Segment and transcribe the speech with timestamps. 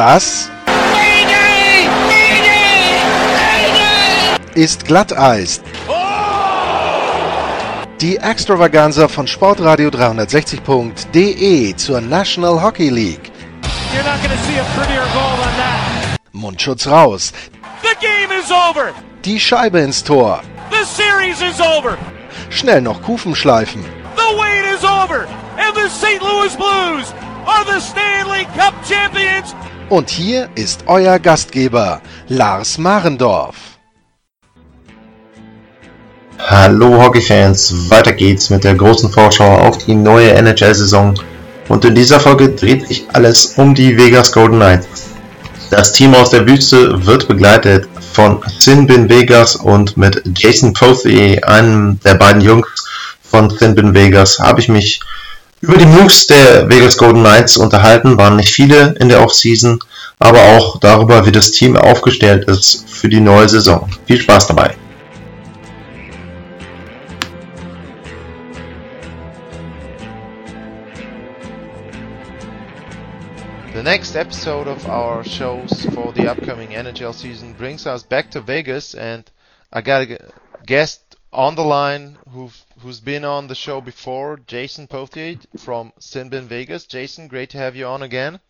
[0.00, 0.50] Das
[4.54, 5.60] ist Glatteis.
[8.00, 13.30] Die Extravaganza von Sportradio 360.de zur National Hockey League.
[13.92, 16.18] You're not going to see a prettier goal than that.
[16.32, 17.34] Mundschutz raus.
[17.82, 18.94] The game is over.
[19.26, 20.40] Die Scheibe ins Tor.
[20.70, 21.98] The series is over.
[22.48, 23.84] Schnell noch Kufen schleifen.
[29.90, 33.56] Und hier ist euer Gastgeber, Lars Marendorf.
[36.38, 41.18] Hallo Hockeyfans, weiter geht's mit der großen Vorschau auf die neue NHL-Saison.
[41.68, 45.06] Und in dieser Folge dreht sich alles um die Vegas Golden Knights.
[45.70, 51.98] Das Team aus der Wüste wird begleitet von Sinbin Vegas und mit Jason Pothier, einem
[52.04, 52.68] der beiden Jungs
[53.22, 55.00] von Sinbin Vegas, habe ich mich
[55.60, 58.16] über die Moves der Vegas Golden Knights unterhalten.
[58.16, 59.78] Waren nicht viele in der Offseason,
[60.18, 63.88] aber auch darüber, wie das Team aufgestellt ist für die neue Saison.
[64.06, 64.74] Viel Spaß dabei!
[73.72, 78.46] The next episode of our shows for the upcoming NHL season brings us back to
[78.46, 79.24] Vegas, and
[79.72, 80.18] I got a
[80.66, 82.50] guest on the line who
[82.80, 86.86] who's been on the show before, Jason Pothier from Sinbin Vegas.
[86.86, 88.40] Jason, great to have you on again.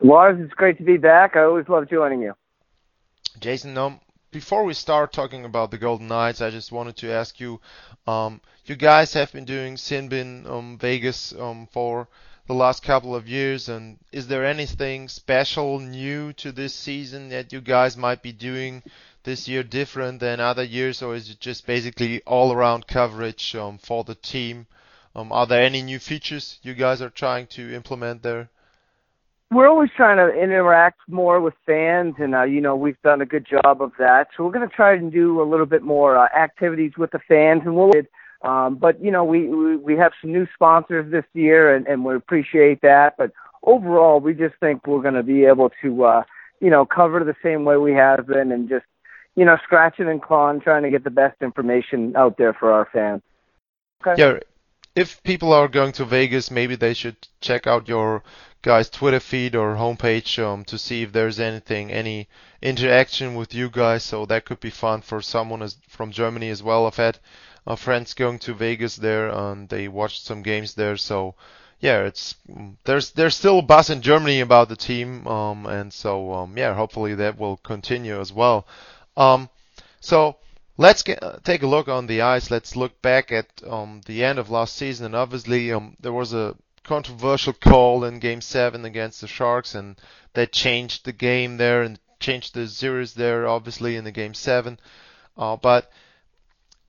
[0.00, 1.36] Lars, it's great to be back.
[1.36, 2.34] I always love joining you.
[3.40, 4.00] Jason, um,
[4.32, 7.60] before we start talking about the Golden Knights, I just wanted to ask you,
[8.06, 12.08] um, you guys have been doing Sinbin um, Vegas um, for
[12.48, 17.52] the last couple of years, and is there anything special new to this season that
[17.52, 18.82] you guys might be doing
[19.24, 23.78] this year different than other years, or is it just basically all around coverage um,
[23.78, 24.66] for the team?
[25.14, 28.48] Um, are there any new features you guys are trying to implement there?
[29.50, 33.26] We're always trying to interact more with fans, and uh, you know we've done a
[33.26, 34.28] good job of that.
[34.36, 37.20] So we're going to try and do a little bit more uh, activities with the
[37.28, 37.92] fans, and we'll
[38.42, 42.04] um, but you know, we, we we have some new sponsors this year, and, and
[42.04, 43.16] we appreciate that.
[43.16, 43.32] But
[43.62, 46.22] overall, we just think we're going to be able to, uh,
[46.60, 48.84] you know, cover the same way we have been, and just,
[49.34, 52.88] you know, scratching and clawing, trying to get the best information out there for our
[52.92, 53.22] fans.
[54.06, 54.20] Okay.
[54.20, 54.38] Yeah,
[54.94, 58.22] if people are going to Vegas, maybe they should check out your
[58.60, 62.28] guys' Twitter feed or homepage um, to see if there's anything, any
[62.60, 64.02] interaction with you guys.
[64.04, 66.86] So that could be fun for someone as, from Germany as well.
[66.86, 67.18] I've had
[67.66, 70.96] uh, friends going to Vegas there and they watched some games there.
[70.96, 71.34] So
[71.80, 72.36] yeah, it's
[72.84, 76.74] there's there's still a buzz in Germany about the team, um, and so um, yeah,
[76.74, 78.68] hopefully that will continue as well.
[79.16, 79.48] Um,
[80.00, 80.36] so
[80.76, 82.50] let's get, uh, take a look on the ice.
[82.50, 86.32] Let's look back at um, the end of last season, and obviously um, there was
[86.32, 90.00] a controversial call in Game Seven against the Sharks, and
[90.34, 94.78] that changed the game there and changed the series there, obviously in the Game Seven.
[95.36, 95.90] Uh, but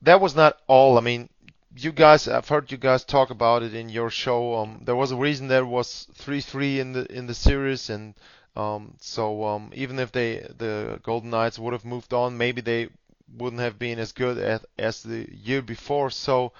[0.02, 0.98] that was not all.
[0.98, 1.28] I mean,
[1.76, 4.56] you guys, I've heard you guys talk about it in your show.
[4.56, 8.14] Um, there was a reason there was 3-3 in the in the series, and
[8.56, 12.88] um, so um, even if they the Golden Knights would have moved on, maybe they
[13.36, 14.38] wouldn't have been as good
[14.78, 16.10] as, the year before.
[16.10, 16.52] So,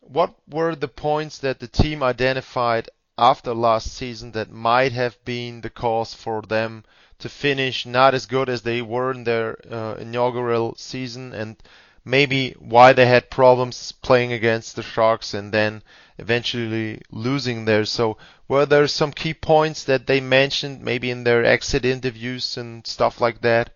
[0.00, 5.60] what were the points that the team identified after last season that might have been
[5.60, 6.84] the cause for them
[7.20, 11.56] to finish not as good as they were in their uh, inaugural season and
[12.04, 15.82] maybe why they had problems playing against the Sharks and then
[16.24, 17.84] eventually losing there.
[17.84, 18.16] So
[18.48, 23.20] were there some key points that they mentioned maybe in their exit interviews and stuff
[23.20, 23.66] like that?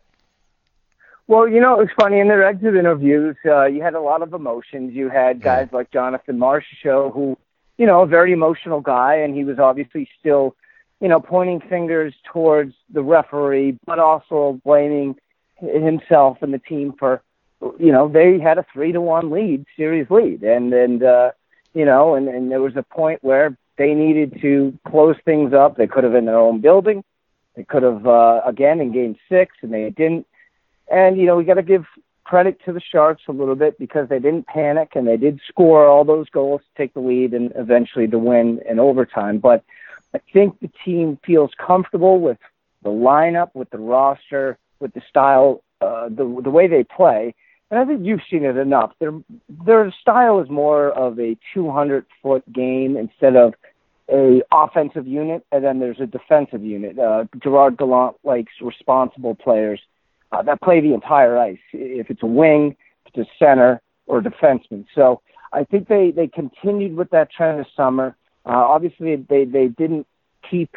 [1.29, 3.37] Well, you know, it was funny in their exit interviews.
[3.45, 4.95] Uh, you had a lot of emotions.
[4.95, 5.79] You had guys yeah.
[5.79, 7.37] like Jonathan Marchessault, who,
[7.79, 10.55] you know, a very emotional guy, and he was obviously still,
[11.01, 15.17] you know, pointing fingers towards the referee, but also blaming
[15.59, 17.23] himself and the team for
[17.79, 21.31] you know, they had a three to one lead, series lead, and and uh,
[21.77, 25.77] you know, and and there was a point where they needed to close things up.
[25.77, 27.05] They could have in their own building.
[27.55, 30.27] They could have uh, again in Game Six, and they didn't.
[30.91, 31.85] And you know, we got to give
[32.25, 35.87] credit to the Sharks a little bit because they didn't panic and they did score
[35.87, 39.39] all those goals to take the lead and eventually to win in overtime.
[39.39, 39.63] But
[40.15, 42.39] I think the team feels comfortable with
[42.85, 47.35] the lineup, with the roster, with the style, uh, the the way they play
[47.71, 48.93] and I think you've seen it enough.
[49.01, 49.13] Their
[49.65, 53.55] their style is more of a 200 foot game instead of
[54.09, 56.99] a offensive unit, and then there's a defensive unit.
[56.99, 59.81] Uh, Gerard Gallant likes responsible players
[60.31, 61.59] uh, that play the entire ice.
[61.73, 64.87] If it's a wing, if it's a center, or a defenseman.
[64.95, 65.21] So
[65.53, 68.17] I think they they continued with that trend this summer.
[68.45, 70.07] Uh, obviously, they they didn't
[70.49, 70.77] keep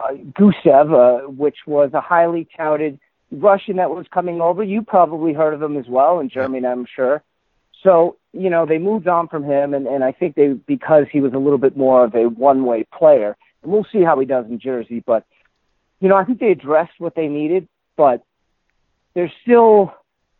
[0.00, 2.98] uh, Gusev, uh, which was a highly touted
[3.40, 4.62] Russian that was coming over.
[4.62, 7.22] You probably heard of him as well in Germany, I'm sure.
[7.82, 11.20] So, you know, they moved on from him, and, and I think they, because he
[11.20, 14.26] was a little bit more of a one way player, and we'll see how he
[14.26, 15.24] does in Jersey, but,
[16.00, 18.24] you know, I think they addressed what they needed, but
[19.14, 19.94] there's still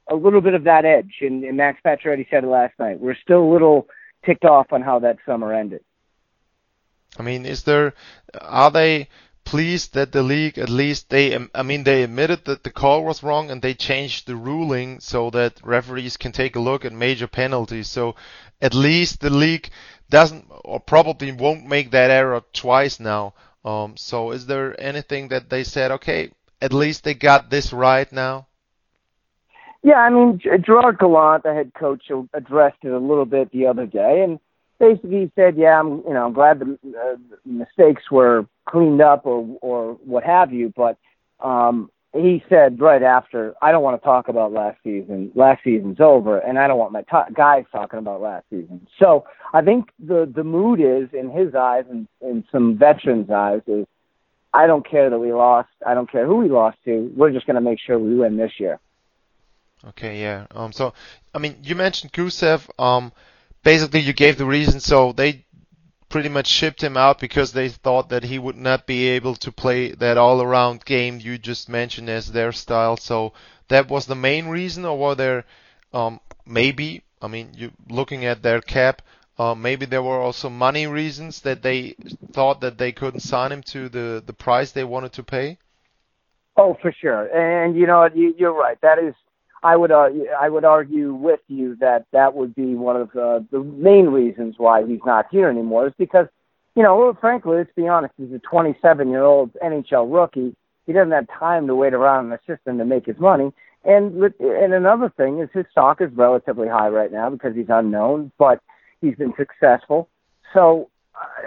[0.09, 3.01] a little bit of that edge, and, and Max Pacioretty said it last night.
[3.01, 3.89] We're still a little
[4.25, 5.83] ticked off on how that summer ended.
[7.19, 7.95] I mean, is there,
[8.41, 9.09] are they,
[9.47, 13.23] pleased that the league at least they I mean they admitted that the call was
[13.23, 17.29] wrong and they changed the ruling so that referees can take a look at major
[17.29, 17.89] penalties.
[17.89, 18.17] So
[18.61, 19.71] at least the league
[20.11, 23.35] doesn't or probably won't make that error twice now.
[23.65, 28.11] Um, so is there anything that they said okay at least they got this right
[28.13, 28.49] now?
[29.83, 33.87] Yeah, I mean Gerard Gallant, the head coach, addressed it a little bit the other
[33.87, 34.41] day, and
[34.81, 39.27] basically said, "Yeah, I'm you know I'm glad the, uh, the mistakes were cleaned up
[39.27, 40.99] or or what have you," but
[41.41, 45.33] um, he said right after, "I don't want to talk about last season.
[45.35, 49.25] Last season's over, and I don't want my t- guys talking about last season." So
[49.53, 53.87] I think the the mood is in his eyes and in some veterans' eyes is,
[54.53, 55.69] "I don't care that we lost.
[55.87, 57.13] I don't care who we lost to.
[57.17, 58.79] We're just going to make sure we win this year."
[59.89, 60.47] Okay, yeah.
[60.53, 60.95] Um, so
[61.35, 62.69] I mean, you mentioned Gusev.
[62.79, 63.13] Um,
[63.67, 65.45] basically you gave the reason, so they
[66.17, 69.53] pretty much shipped him out because they thought that he would not be able to
[69.53, 72.97] play that all-around game you just mentioned as their style.
[72.97, 73.35] So
[73.69, 75.45] that was the main reason, or were there
[75.93, 77.03] um, maybe?
[77.21, 79.03] I mean, you looking at their cap,
[79.39, 81.97] uh, maybe there were also money reasons that they
[82.33, 85.59] thought that they couldn't sign him to the the price they wanted to pay.
[86.57, 88.81] Oh, for sure, and you know you, you're right.
[88.81, 89.15] That is
[89.63, 90.09] I would uh,
[90.39, 94.57] I would argue with you that that would be one of uh, the main reasons
[94.59, 96.27] why he's not here anymore is because,
[96.75, 100.55] you know, frankly, let's be honest, he's a 27 year old NHL rookie.
[100.87, 103.53] He doesn't have time to wait around in the system to make his money.
[103.85, 108.33] And and another thing is his stock is relatively high right now because he's unknown,
[108.39, 108.61] but
[109.01, 110.09] he's been successful.
[110.53, 110.91] So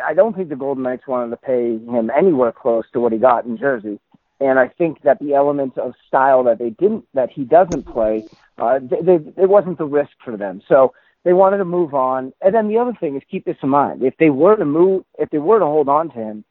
[0.03, 3.19] I don't think the Golden Knights wanted to pay him anywhere close to what he
[3.19, 3.99] got in Jersey
[4.39, 8.25] and I think that the elements of style that they didn't that he doesn't play,
[8.57, 10.61] uh, they, they, it wasn't the risk for them.
[10.67, 10.93] So
[11.23, 12.33] they wanted to move on.
[12.41, 15.03] And then the other thing is keep this in mind: if they were to move,
[15.17, 16.43] if they were to hold on to him,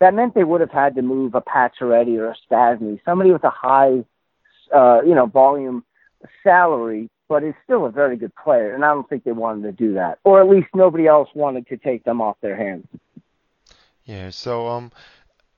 [0.00, 3.44] that meant they would have had to move a Pacioretty or a Stastny, somebody with
[3.44, 4.04] a high,
[4.74, 5.84] uh, you know, volume
[6.42, 8.74] salary, but is still a very good player.
[8.74, 11.68] And I don't think they wanted to do that, or at least nobody else wanted
[11.68, 12.86] to take them off their hands.
[14.04, 14.30] Yeah.
[14.30, 14.90] So um,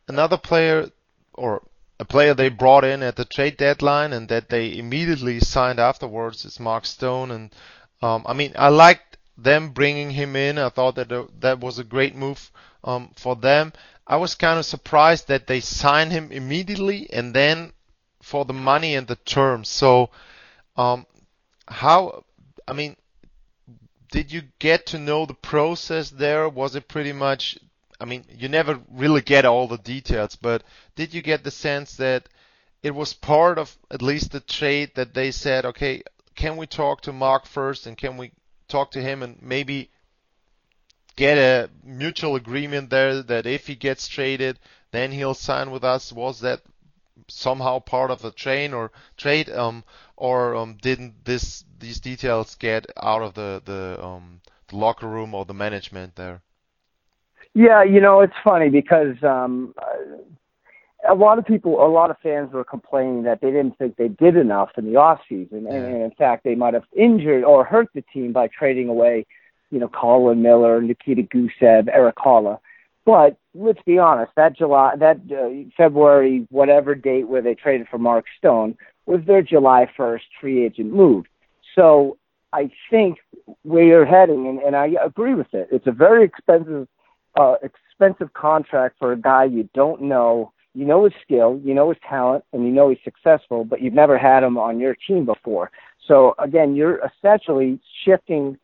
[0.09, 0.91] another player
[1.35, 1.63] or
[1.99, 6.45] a player they brought in at the trade deadline and that they immediately signed afterwards
[6.45, 7.31] is Mark Stone.
[7.31, 7.55] And
[8.01, 10.59] um, I mean, I liked them bringing him in.
[10.59, 12.51] I thought that uh, that was a great move
[12.85, 13.73] um, for them.
[14.07, 17.73] I was kind of surprised that they signed him immediately and then
[18.21, 19.69] for the money and the terms.
[19.69, 20.11] So,
[20.77, 21.07] um,
[21.67, 22.25] how?
[22.67, 22.97] I mean,
[24.11, 26.49] did you get to know the process there?
[26.49, 27.59] Was it pretty much
[28.03, 30.65] I mean, you never really get all the details, but
[30.97, 32.29] did you get the sense that
[32.83, 36.03] it was part of at least the trade that they said, okay,
[36.35, 38.33] can we talk to Mark first and can we
[38.67, 39.89] talk to him and maybe
[41.15, 44.59] get a mutual agreement there that if he gets traded,
[44.91, 46.13] then he'll sign with us?
[46.13, 46.61] Was that
[47.29, 49.85] somehow part of the train or trade, um,
[50.17, 55.37] or um, didn't this these details get out of the the, um, the locker room
[55.37, 56.43] or the management there?
[57.55, 59.75] Yeah, you know, it's funny because um,
[61.09, 64.09] a lot of people, a lot of fans were complaining that they didn't think they
[64.09, 67.65] did enough in the off season, and, and in fact, they might have injured or
[67.65, 69.27] hurt the team by trading away,
[69.71, 72.59] you know, Colin Miller, Nikita Gusev, Erik Haula.
[73.05, 77.99] But let's be honest, that July, that uh, February, whatever date where they traded for
[77.99, 81.27] Mark Stone was their July 1st free agent move.
[81.75, 82.17] So
[82.53, 83.19] I think
[83.63, 86.87] where you're heading, and, and I agree with it, it's a very expensive
[87.37, 90.53] uh, expensive contract for a guy you don't know.
[90.75, 93.93] You know his skill, you know his talent, and you know he's successful, but you've
[93.93, 95.71] never had him on your team before.
[96.09, 98.59] So again, you're essentially shifting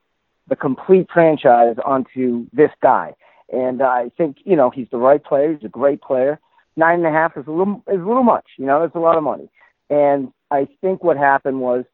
[0.48, 3.14] the complete franchise onto this guy.
[3.52, 5.52] And I think you know he's the right player.
[5.52, 6.38] He's a great player.
[6.76, 8.46] Nine and a half is a little is a little much.
[8.56, 9.50] You know, it's a lot of money.
[9.90, 11.84] And I think what happened was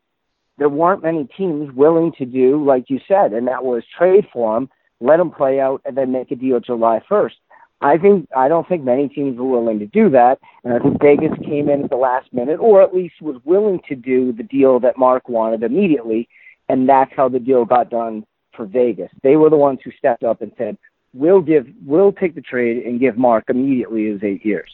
[0.59, 4.57] there weren't many teams willing to do like you said, and that was trade for
[4.57, 4.69] him
[5.05, 7.33] let them play out, and then make a deal July 1st.
[7.81, 11.03] I think I don't think many teams were willing to do that, and I think
[11.03, 14.43] Vegas came in at the last minute, or at least was willing to do the
[14.43, 16.29] deal that Mark wanted immediately,
[16.69, 18.25] and that's how the deal got done
[18.57, 19.11] for Vegas.
[19.23, 20.79] They were the ones who stepped up and said,
[21.13, 24.71] "We'll give, we'll take the trade and give Mark immediately his eight years."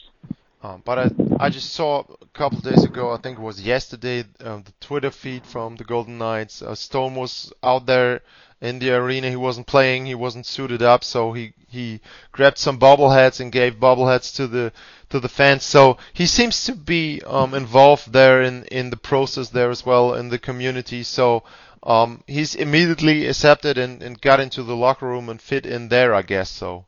[0.62, 1.10] Um, but I,
[1.40, 5.10] I just saw a couple days ago, I think it was yesterday, um, the Twitter
[5.10, 6.60] feed from the Golden Knights.
[6.60, 8.20] Uh, Stone was out there
[8.60, 9.30] in the arena.
[9.30, 10.06] He wasn't playing.
[10.06, 12.00] He wasn't suited up, so he he
[12.32, 14.72] grabbed some bobbleheads and gave bobbleheads to the
[15.08, 15.64] to the fans.
[15.64, 20.14] So he seems to be um, involved there in in the process there as well
[20.14, 21.02] in the community.
[21.02, 21.44] So
[21.82, 26.14] um, he's immediately accepted and, and got into the locker room and fit in there,
[26.14, 26.50] I guess.
[26.50, 26.86] So.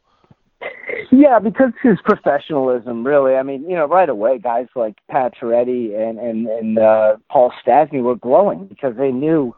[1.11, 3.35] Yeah, because his professionalism, really.
[3.35, 7.53] I mean, you know, right away, guys like Pat Pacioretty and and and uh, Paul
[7.65, 9.55] Stastny were glowing because they knew,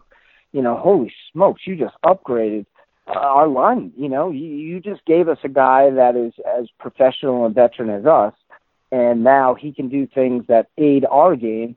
[0.54, 2.64] you know, holy smokes, you just upgraded
[3.08, 3.92] uh, our line.
[3.96, 7.90] You know, you, you just gave us a guy that is as professional and veteran
[7.90, 8.32] as us,
[8.92, 11.76] and now he can do things that aid our game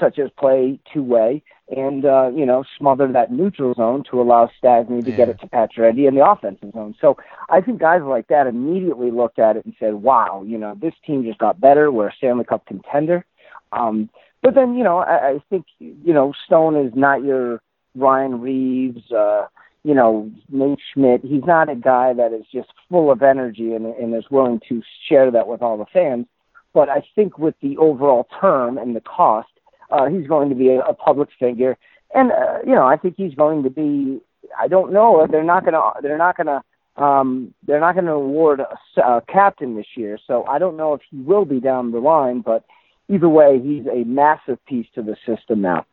[0.00, 4.50] such as play two way and uh, you know smother that neutral zone to allow
[4.60, 5.16] Stastny to yeah.
[5.16, 6.96] get it to Pacioretty in the offensive zone.
[7.00, 7.16] So
[7.48, 10.94] I think guys like that immediately looked at it and said, "Wow, you know this
[11.06, 11.92] team just got better.
[11.92, 13.24] We're a Stanley Cup contender."
[13.70, 14.10] Um,
[14.42, 17.60] but then you know I, I think you know Stone is not your
[17.98, 19.46] Ryan Reaves, Uh,
[19.84, 23.86] you know, Nate Schmidt, he's not a guy that is just full of energy and,
[23.86, 26.26] and is willing to share that with all the fans.
[26.74, 29.48] But I think with the overall term and the cost,
[29.90, 31.78] uh, he's going to be a, a public figure,
[32.14, 34.20] and uh, you know, I think he's going to be.
[34.58, 35.26] I don't know.
[35.30, 35.92] They're not going to.
[36.02, 37.02] They're not going to.
[37.02, 40.92] Um, they're not going to award a, a captain this year, so I don't know
[40.94, 42.40] if he will be down the line.
[42.40, 42.64] But
[43.08, 45.86] either way, he's a massive piece to the system now.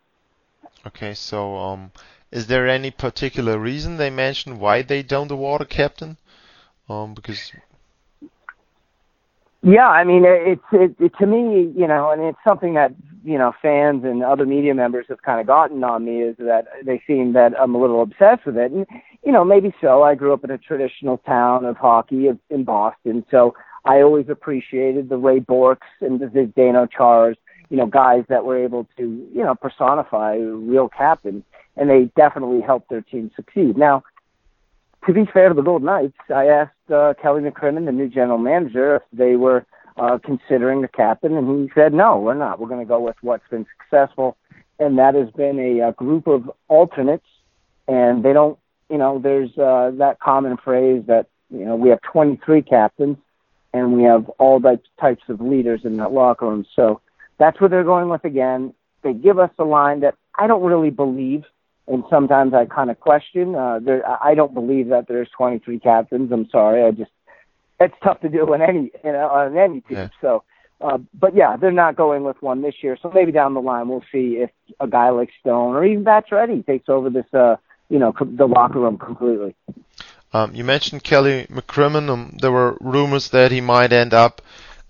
[0.85, 1.91] Okay, so um,
[2.31, 6.17] is there any particular reason they mentioned why they don't award a captain?
[6.87, 7.51] Um, because
[9.65, 13.39] yeah, I mean, it's it, it to me, you know, and it's something that you
[13.39, 17.01] know fans and other media members have kind of gotten on me is that they
[17.07, 18.85] seem that I'm a little obsessed with it, and
[19.23, 20.03] you know, maybe so.
[20.03, 25.09] I grew up in a traditional town of hockey in Boston, so I always appreciated
[25.09, 27.35] the Ray Bourques and the Zdeno Chars,
[27.69, 31.43] you know, guys that were able to you know personify real captains,
[31.75, 33.77] and they definitely helped their team succeed.
[33.77, 34.03] Now
[35.05, 38.38] to be fair to the Golden Knights, I asked uh, Kelly McCrimmon, the new general
[38.38, 39.65] manager, if they were
[39.98, 42.60] uh, considering a captain, and he said, no, we're not.
[42.60, 44.36] We're going to go with what's been successful,
[44.79, 47.27] and that has been a, a group of alternates,
[47.88, 48.57] and they don't,
[48.89, 53.17] you know, there's uh, that common phrase that, you know, we have 23 captains,
[53.74, 54.60] and we have all
[55.00, 56.65] types of leaders in that locker room.
[56.75, 57.01] So
[57.37, 58.73] that's what they're going with again.
[59.03, 61.43] They give us a line that I don't really believe
[61.87, 63.55] and sometimes I kind of question.
[63.55, 66.31] Uh, there, I don't believe that there's 23 captains.
[66.31, 66.83] I'm sorry.
[66.83, 67.11] I just
[67.79, 69.97] it's tough to do on any you know on any team.
[69.97, 70.09] Yeah.
[70.21, 70.43] So,
[70.81, 72.97] uh, but yeah, they're not going with one this year.
[73.01, 74.49] So maybe down the line we'll see if
[74.79, 77.57] a guy like Stone or even Pacioretty takes over this uh
[77.89, 79.55] you know the locker room completely.
[80.33, 82.09] Um, you mentioned Kelly McCrimmon.
[82.09, 84.41] Um, there were rumors that he might end up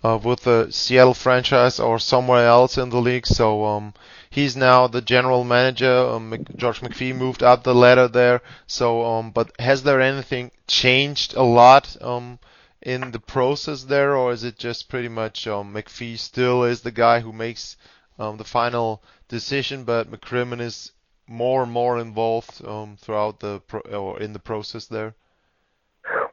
[0.06, 3.26] uh, with the Seattle franchise or somewhere else in the league.
[3.26, 3.94] So um,
[4.30, 5.98] he's now the general manager.
[6.14, 8.42] Um, George McPhee moved up the ladder there.
[8.68, 12.38] So, um, but has there anything changed a lot um,
[12.84, 16.92] in the process there, or is it just pretty much um, McPhee still is the
[16.92, 17.76] guy who makes
[18.20, 20.92] um, the final decision, but McCrimmon is
[21.28, 25.16] more and more involved um, throughout the pro- or in the process there?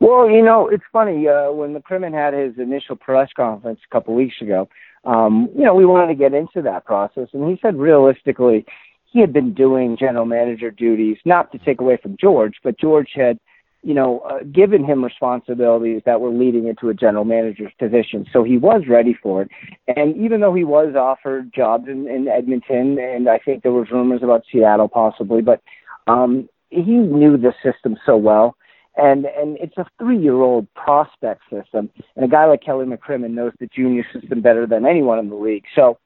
[0.00, 1.29] Well, you know, it's funny.
[1.29, 4.69] Uh, when McCrimmon had his initial press conference a couple weeks ago,
[5.05, 8.64] um, you know, we wanted to get into that process, and he said realistically,
[9.12, 13.11] he had been doing general manager duties, not to take away from George, but George
[13.14, 13.38] had,
[13.83, 18.25] you know, uh, given him responsibilities that were leading into a general manager's position.
[18.33, 19.50] So he was ready for it.
[19.88, 23.91] And even though he was offered jobs in, in Edmonton, and I think there was
[23.91, 25.61] rumors about Seattle possibly, but
[26.07, 28.57] um, he knew the system so well
[28.97, 33.31] and and it's a three year old prospect system and a guy like Kelly McCrimmon
[33.31, 35.65] knows the junior system better than anyone in the league.
[35.75, 35.99] So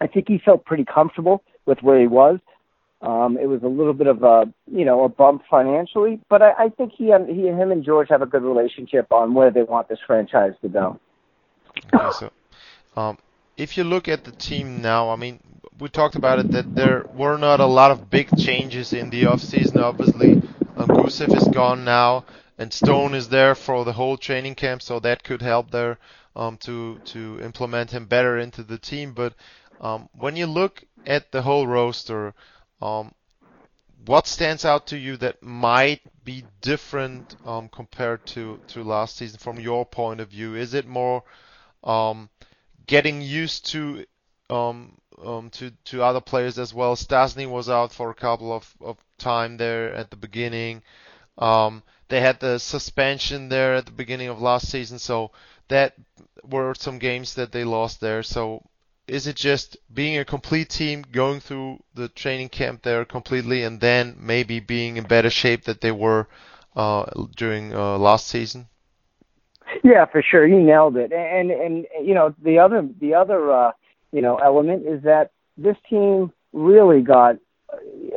[0.00, 2.40] I think he felt pretty comfortable with where he was.
[3.00, 6.52] Um, it was a little bit of a you know a bump financially, but I,
[6.52, 9.62] I think he and he him and George have a good relationship on where they
[9.62, 11.00] want this franchise to go.
[11.92, 12.30] Okay, so
[13.00, 13.18] um,
[13.56, 15.40] if you look at the team now, I mean,
[15.80, 19.24] we talked about it that there were not a lot of big changes in the
[19.24, 19.82] offseason.
[19.82, 22.24] Obviously, um, Gusev is gone now,
[22.58, 25.98] and Stone is there for the whole training camp, so that could help there
[26.36, 29.12] um, to to implement him better into the team.
[29.12, 29.34] But
[29.80, 32.34] um, when you look at the whole roster,
[32.80, 33.14] um,
[34.06, 39.38] what stands out to you that might be different um, compared to to last season
[39.38, 40.54] from your point of view?
[40.54, 41.24] Is it more
[41.84, 42.30] um,
[42.86, 44.04] getting used to
[44.50, 46.96] um, um, to to other players as well.
[46.96, 50.82] Stastny was out for a couple of, of time there at the beginning.
[51.38, 55.30] Um, they had the suspension there at the beginning of last season, so
[55.68, 55.94] that
[56.42, 58.22] were some games that they lost there.
[58.22, 58.62] So
[59.08, 63.80] is it just being a complete team, going through the training camp there completely, and
[63.80, 66.28] then maybe being in better shape that they were
[66.76, 67.04] uh,
[67.36, 68.68] during uh, last season?
[69.82, 71.12] Yeah, for sure, you nailed it.
[71.12, 73.72] And and you know the other the other uh,
[74.12, 77.36] you know element is that this team really got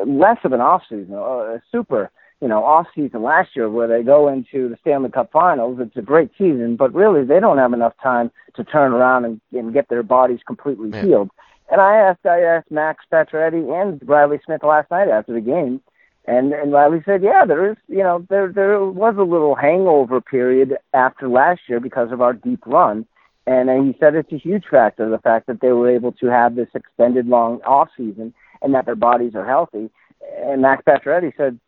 [0.05, 2.11] less of an off season, a super
[2.41, 5.79] you know off season last year where they go into the Stanley Cup Finals.
[5.79, 9.41] It's a great season, but really they don't have enough time to turn around and,
[9.51, 11.03] and get their bodies completely yeah.
[11.03, 11.29] healed.
[11.71, 15.81] And I asked I asked Max Pacioretty and Riley Smith last night after the game,
[16.25, 20.21] and and Riley said, yeah, there is you know there there was a little hangover
[20.21, 23.05] period after last year because of our deep run.
[23.47, 26.55] And he said it's a huge factor, the fact that they were able to have
[26.55, 28.33] this extended long off season
[28.65, 29.91] and that their bodies are healthy.
[30.39, 31.59] And Max Pacioretty said,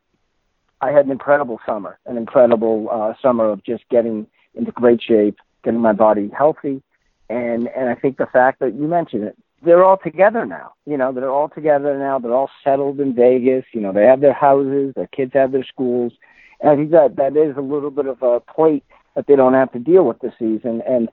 [0.82, 5.38] I had an incredible summer, an incredible uh, summer of just getting into great shape,
[5.64, 6.82] getting my body healthy,
[7.30, 10.74] and and I think the fact that you mentioned it, they're all together now.
[10.86, 12.20] You know, they're all together now.
[12.20, 13.66] They're all settled in Vegas.
[13.74, 16.14] You know, they have their houses, their kids have their schools,
[16.62, 18.84] and I think that that is a little bit of a plate
[19.16, 20.82] that they don't have to deal with this season.
[20.88, 21.10] And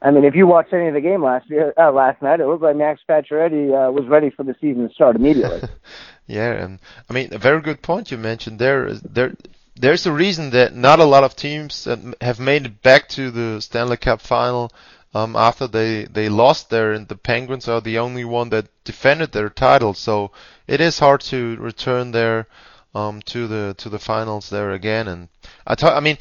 [0.00, 2.46] I mean, if you watched any of the game last year, uh, last night, it
[2.46, 5.68] looked like Max Pacioretty uh, was ready for the season to start immediately.
[6.26, 6.78] yeah, and
[7.10, 8.92] I mean, a very good point you mentioned there.
[8.94, 9.34] There,
[9.74, 11.88] there's a reason that not a lot of teams
[12.20, 14.72] have made it back to the Stanley Cup final
[15.14, 19.32] um, after they they lost there, and the Penguins are the only one that defended
[19.32, 19.94] their title.
[19.94, 20.30] So
[20.66, 22.46] it is hard to return there
[22.94, 25.08] um, to the to the finals there again.
[25.08, 25.28] And
[25.66, 26.18] I talk, I mean,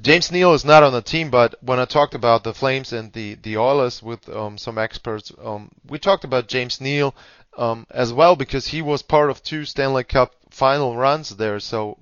[0.00, 3.12] James Neal is not on the team, but when I talked about the Flames and
[3.12, 7.14] the the Oilers with um, some experts, um, we talked about James Neal
[7.56, 11.58] um, as well because he was part of two Stanley Cup final runs there.
[11.60, 11.98] So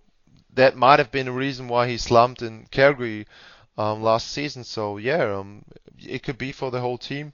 [0.54, 3.26] that might have been a reason why he slumped in Calgary
[3.78, 4.64] um, last season.
[4.64, 5.64] So yeah, um,
[5.98, 7.32] it could be for the whole team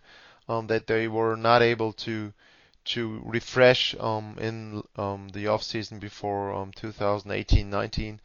[0.49, 2.33] um, that they were not able to
[2.85, 8.19] to refresh um, in um, the off season before um, 2018-19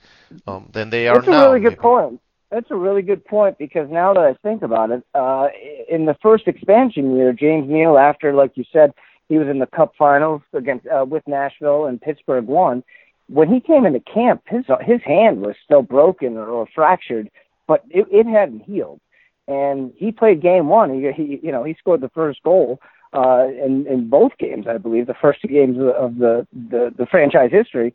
[0.47, 1.21] um, than they are now.
[1.21, 1.81] That's a really good maybe.
[1.81, 2.21] point.
[2.49, 5.47] That's a really good point because now that I think about it, uh,
[5.89, 8.93] in the first expansion year, James Neal, after like you said,
[9.27, 12.83] he was in the Cup Finals against uh, with Nashville and Pittsburgh won.
[13.27, 17.29] When he came into camp, his his hand was still broken or, or fractured,
[17.67, 19.01] but it, it hadn't healed.
[19.49, 20.93] And he played game one.
[20.93, 22.79] He, he you know he scored the first goal
[23.13, 27.05] uh, in in both games, I believe, the first two games of the the, the
[27.05, 27.93] franchise history.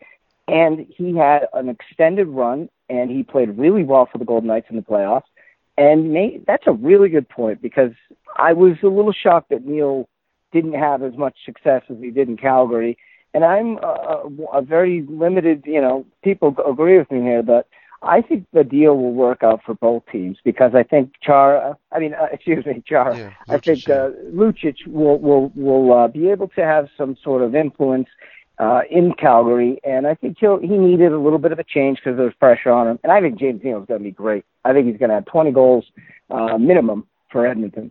[0.49, 4.67] And he had an extended run and he played really well for the Golden Knights
[4.71, 5.23] in the playoffs.
[5.79, 7.93] And Nate, that's a really good point because
[8.37, 10.09] I was a little shocked that Neal
[10.53, 12.99] didn't have as much success as he did in Calgary.
[13.35, 17.67] And I'm a, a very limited, you know, people agree with me here, but
[18.03, 21.99] I think the deal will work out for both teams because I think Char, I
[21.99, 26.29] mean, uh, excuse me, Char, yeah, I think uh, Lucic will will will uh, be
[26.29, 28.09] able to have some sort of influence
[28.59, 31.99] uh, in Calgary, and I think he'll, he needed a little bit of a change
[31.99, 32.99] because there was pressure on him.
[33.03, 34.45] And I think James Neal is going to be great.
[34.65, 35.85] I think he's going to have 20 goals
[36.31, 37.91] uh, minimum for Edmonton.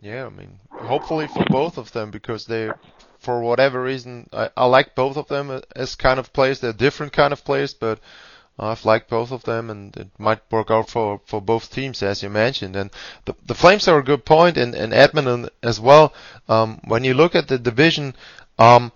[0.00, 2.70] Yeah, I mean, hopefully for both of them because they,
[3.18, 6.60] for whatever reason, I, I like both of them as kind of players.
[6.60, 8.00] They're different kind of players, but
[8.58, 12.22] I've liked both of them, and it might work out for, for both teams, as
[12.22, 12.76] you mentioned.
[12.76, 12.90] And
[13.24, 16.12] the, the Flames are a good point, and, and Edmonton as well.
[16.48, 18.14] Um, when you look at the division,
[18.58, 18.92] um,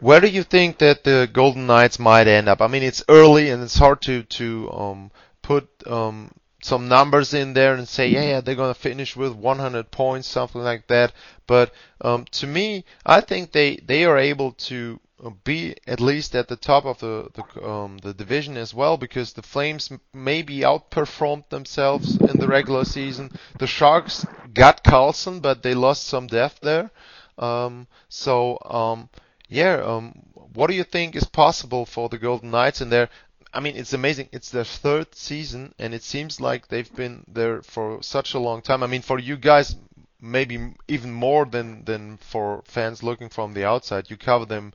[0.00, 2.60] where do you think that the Golden Knights might end up?
[2.60, 5.10] I mean, it's early and it's hard to to um,
[5.42, 6.30] put um,
[6.62, 10.60] some numbers in there and say, yeah, yeah, they're gonna finish with 100 points, something
[10.60, 11.12] like that.
[11.46, 16.34] But um, to me, I think they they are able to uh, be at least
[16.36, 20.58] at the top of the the, um, the division as well because the Flames maybe
[20.60, 23.30] outperformed themselves in the regular season.
[23.58, 26.90] The Sharks got Karlsson, but they lost some depth there.
[27.38, 29.08] Um, so um,
[29.48, 30.12] yeah, um,
[30.54, 33.08] what do you think is possible for the Golden Knights in there?
[33.52, 34.28] I mean, it's amazing.
[34.32, 38.60] It's their third season, and it seems like they've been there for such a long
[38.60, 38.82] time.
[38.82, 39.76] I mean, for you guys,
[40.20, 44.10] maybe even more than than for fans looking from the outside.
[44.10, 44.72] You cover them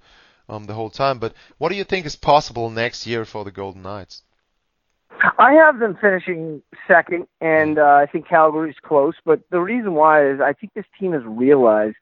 [0.49, 1.19] um, the whole time.
[1.19, 4.23] But what do you think is possible next year for the Golden Knights?
[5.37, 9.15] I have them finishing second, and uh, I think Calgary's close.
[9.25, 11.97] But the reason why is I think this team has realized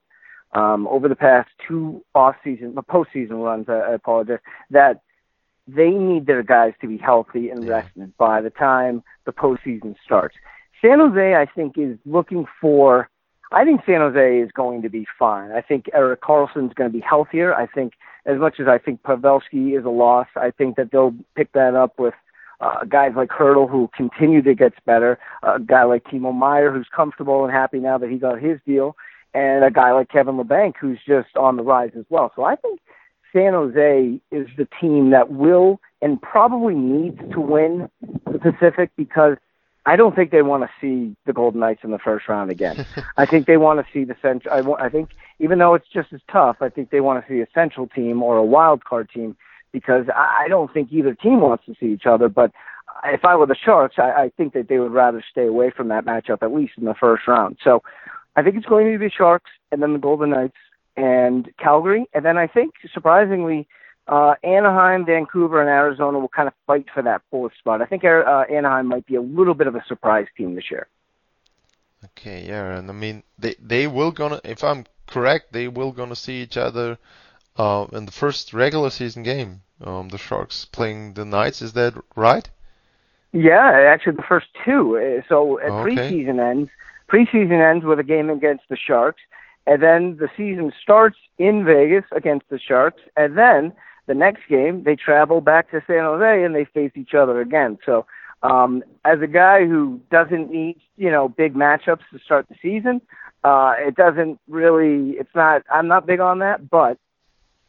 [0.54, 4.40] um, over the past two off season, the postseason runs, I, I apologize,
[4.72, 5.02] that
[5.68, 10.36] they need their guys to be healthy and rested by the time the postseason starts.
[10.82, 13.10] San Jose, I think, is looking for
[13.52, 15.52] I think San Jose is going to be fine.
[15.52, 17.56] I think Erik Karlsson's going to be healthier.
[17.56, 17.94] I think
[18.26, 21.74] as much as I think Pavelski is a loss, I think that they'll pick that
[21.74, 22.14] up with
[22.62, 26.88] uh, guys like Hertl, who continue to get better, a guy like Timo Meier, who's
[26.96, 28.96] comfortable and happy now that he got his deal,
[29.34, 32.32] and a guy like Kevin Labanc who's just on the rise as well.
[32.36, 32.80] So I think
[33.34, 37.90] San Jose is the team that will and probably needs to win
[38.32, 39.38] the Pacific because
[39.86, 42.86] I don't think they want to see the Golden Knights in the first round again.
[43.18, 44.76] I think they want to see the central.
[44.76, 47.42] I, I think even though it's just as tough, I think they want to see
[47.42, 49.36] a central team or a wild card team
[49.72, 52.30] because I, I don't think either team wants to see each other.
[52.30, 52.52] But
[53.06, 55.88] if I were the Sharks, I, I think that they would rather stay away from
[55.90, 57.58] that matchup at least in the first round.
[57.64, 57.82] So
[58.40, 60.58] I think it's going to be the Sharks and then the Golden Knights
[60.96, 63.68] and Calgary, and then I think surprisingly.
[64.08, 67.80] Uh, Anaheim, Vancouver, and Arizona will kind of fight for that fourth spot.
[67.80, 70.88] I think uh, Anaheim might be a little bit of a surprise team this year.
[72.06, 76.16] Okay, yeah, and I mean they they will gonna if I'm correct, they will gonna
[76.16, 76.98] see each other
[77.58, 79.62] uh, in the first regular season game.
[79.82, 82.50] Um, the Sharks playing the Knights, is that right?
[83.32, 84.98] Yeah, actually the first two.
[84.98, 86.10] Uh, so at Okay.
[86.10, 86.70] preseason ends.
[87.10, 89.22] Preseason ends with a game against the Sharks,
[89.66, 93.74] and then the season starts in Vegas against the Sharks, and then
[94.08, 97.78] the next game they travel back to San Jose and they face each other again.
[97.86, 98.06] So,
[98.42, 103.02] um, as a guy who doesn't need you know big matchups to start the season,
[103.44, 105.12] uh, it doesn't really.
[105.12, 105.64] It's not.
[105.72, 106.98] I'm not big on that, but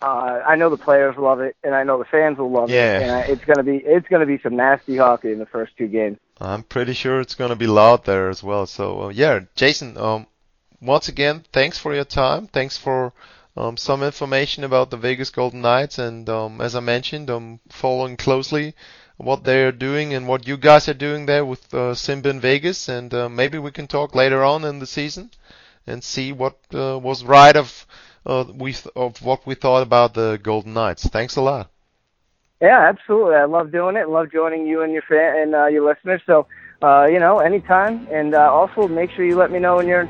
[0.02, 2.98] uh, I know the players love it, and I know the fans will love Yeah.
[2.98, 5.88] it, and it's gonna be it's gonna be some nasty hockey in the first two
[5.88, 6.18] games.
[6.40, 8.66] I'm pretty sure it's gonna be loud there as well.
[8.66, 10.26] So uh, yeah, Jason, um,
[10.80, 12.46] once again, thanks for your time.
[12.48, 13.12] Thanks for
[13.56, 18.16] um, some information about the Vegas Golden Knights, and um, as I mentioned, I'm following
[18.16, 18.74] closely
[19.18, 23.12] what they're doing and what you guys are doing there with uh, Sinbin Vegas, and
[23.12, 25.30] uh, maybe we can talk later on in the season
[25.86, 27.86] and see what uh, was right of
[28.26, 31.06] uh, we th- of what we thought about the Golden Knights.
[31.06, 31.70] Thanks a lot.
[32.60, 33.36] Yeah, absolutely.
[33.36, 34.10] I love doing it.
[34.10, 36.20] Love joining you and your fan and uh, your listeners.
[36.26, 36.46] So,
[36.82, 38.06] uh, you know, anytime.
[38.12, 40.06] And uh, also make sure you let me know when you're.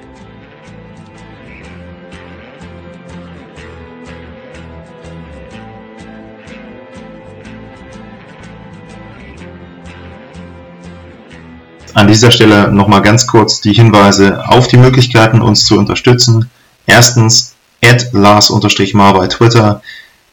[11.94, 16.50] An dieser Stelle nochmal ganz kurz die Hinweise auf die Möglichkeiten, uns zu unterstützen.
[16.86, 19.82] Erstens, at Lars-Mar bei Twitter.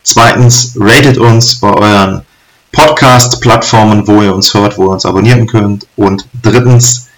[0.07, 2.21] Zweitens, ratet uns bei euren
[2.71, 5.85] Podcast-Plattformen, wo ihr uns hört, wo ihr uns abonnieren könnt.
[5.97, 7.09] Und drittens,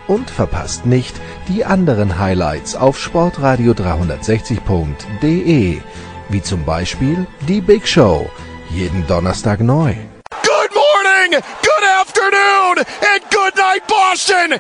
[0.07, 1.15] Und verpasst nicht
[1.49, 5.81] die anderen Highlights auf Sportradio 360.de,
[6.29, 8.29] wie zum Beispiel die Big Show,
[8.71, 9.95] jeden Donnerstag neu.
[10.43, 14.59] Good morning, good afternoon, and good night, Boston!